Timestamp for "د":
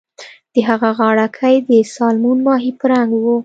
0.53-0.55, 1.69-1.71